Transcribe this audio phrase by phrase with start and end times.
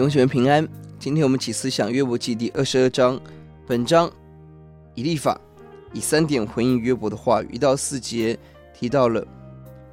[0.00, 0.66] 永喜们平安。
[0.98, 3.20] 今天我们起思想约伯记第二十二章。
[3.68, 4.10] 本章
[4.94, 5.38] 以利法
[5.92, 8.38] 以三点回应约伯的话语，一到四节
[8.72, 9.22] 提到了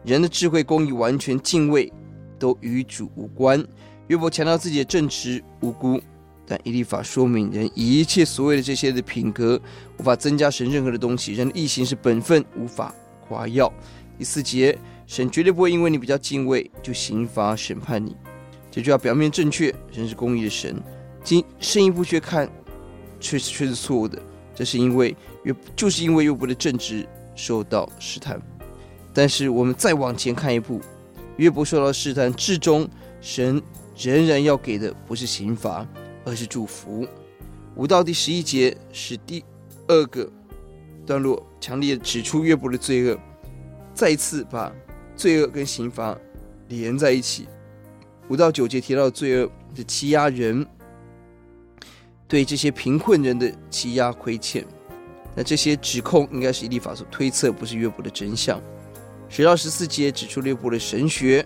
[0.05, 1.91] 人的智慧、公义、完全敬畏
[2.39, 3.62] 都与主无关。
[4.07, 5.99] 约伯强调自己的正直无辜，
[6.45, 9.59] 但以利法说明人一切所谓的这些的品格
[9.98, 11.34] 无法增加神任何的东西。
[11.34, 12.95] 人的义行是本分，无法
[13.27, 13.70] 夸耀。
[14.17, 18.16] 第四节，神绝对不会因为你比较敬畏就刑罚审判你。
[18.77, 20.80] 这句话表面正确，神是公义的神，
[21.23, 22.48] 经深一步去看，
[23.20, 24.22] 却是却是错误的。
[24.54, 28.40] 这是因为约就是因为约伯的正直受到试探。
[29.12, 30.80] 但是我们再往前看一步，
[31.38, 32.88] 约伯受到试探，至终
[33.20, 33.59] 神
[33.98, 35.84] 仍然要给的不是刑罚，
[36.23, 37.07] 而是祝福。
[37.76, 39.44] 五到第十一节是第
[39.88, 40.32] 二个
[41.04, 43.20] 段落，强烈指出约伯的罪恶，
[43.96, 44.71] 再一次把
[45.16, 46.16] 罪恶跟刑罚
[46.68, 47.48] 连在一起。
[48.29, 50.65] 五到九节提到罪恶的欺压人，
[52.27, 54.65] 对这些贫困人的欺压亏欠。
[55.35, 58.61] 那这些指控应该是以利法所推测，不是约伯的真相。
[59.29, 61.45] 十到十四节指出约伯的神学，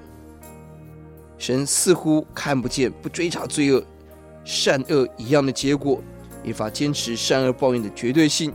[1.37, 3.83] 神似乎看不见，不追查罪恶、
[4.43, 6.01] 善恶一样的结果，
[6.43, 8.53] 以法坚持善恶报应的绝对性。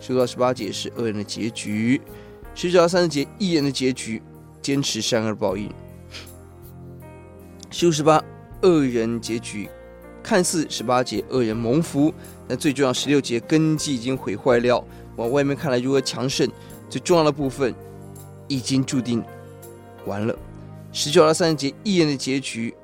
[0.00, 2.00] 十到十八节是恶人的结局，
[2.54, 4.22] 十九到三十节义人的结局，
[4.62, 5.70] 坚持善恶报应。
[7.80, 8.20] 十五十八，
[8.62, 9.68] 恶人结局
[10.20, 12.12] 看似十八节恶人蒙福，
[12.48, 14.84] 但最重要十六节根基已经毁坏了。
[15.14, 16.50] 往外面看来如何强盛，
[16.90, 17.72] 最重要的部分
[18.48, 19.22] 已经注定
[20.06, 20.36] 完了。
[20.90, 22.74] 十九到三十节义人的结局，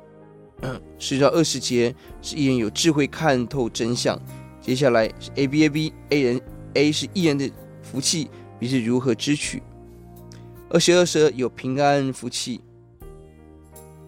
[0.63, 4.17] 嗯，十九到二十节是义人有智慧看透真相。
[4.61, 6.41] 接下来是 A B A B A 人
[6.75, 7.51] A 是义人的
[7.83, 9.61] 福气，B 是如何支取。
[10.71, 12.61] 二十二十有平安福气。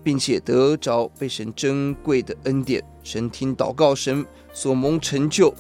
[0.07, 5.53] 并且得着被神珍贵的恩典，神听祷告，神所蒙成就，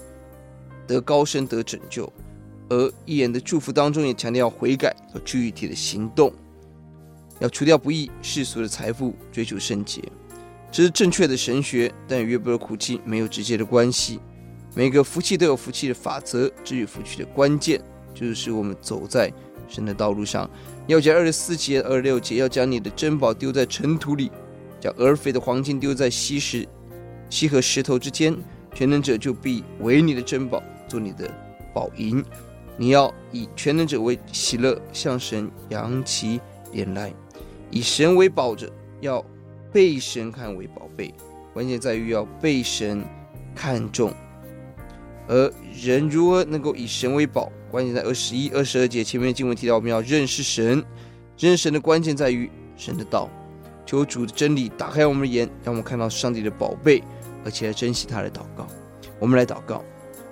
[0.87, 2.09] 得高升得拯救。
[2.69, 6.32] 而一言的祝福当中也强调要悔改和具体的行动，
[7.41, 10.00] 要除掉不义世俗的财富，追求圣洁。
[10.71, 14.21] 这是正确的神学，但与约伯的苦境没有直接的关系。
[14.76, 17.82] 每个福气都有福气的法则，至于福气的关键，
[18.15, 19.28] 就是我们走在
[19.69, 20.49] 神的道路上。
[20.87, 24.31] 要将二十四节、二十六节，要将你的珍宝丢在尘土里，
[24.81, 26.66] 将俄斐的黄金丢在稀石、
[27.28, 28.37] 稀和石头之间，
[28.75, 31.28] 全能者就必为你的珍宝，做你的
[31.75, 32.25] 宝银。
[32.77, 36.41] 你要以全能者为喜乐，向神扬起
[36.72, 37.12] 脸来，
[37.71, 39.25] 以神为宝者，要
[39.72, 41.12] 被神看为宝贝。
[41.53, 43.03] 关键在于要被神
[43.54, 44.12] 看重，
[45.28, 47.50] 而人如何能够以神为宝？
[47.70, 50.84] 关键在二十一、二十二节前面的经文提到，我们要认识神。
[51.38, 53.28] 认识神的关键在于神的道。
[53.84, 57.03] 求主的真理打开我们的眼，让我们看到上帝的宝贝，
[57.44, 58.66] 而且来珍惜他的祷告。
[59.19, 59.84] 我们来祷告，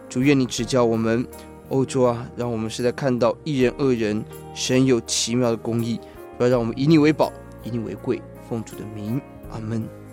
[0.09, 1.27] 主愿你指教我们，
[1.69, 6.00] 欧洲啊，让我们是在看到一人二人，神有奇妙的公义。
[6.37, 8.21] 不要让我们以你为宝，以你为贵。
[8.49, 10.03] 奉主的名，阿门。